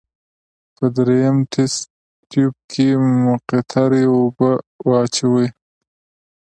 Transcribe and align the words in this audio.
په 0.75 0.85
دریم 0.95 1.37
تست 1.53 1.81
تیوب 2.29 2.55
کې 2.71 2.87
مقطرې 3.25 4.03
اوبه 4.13 4.51
واچوئ. 4.89 5.47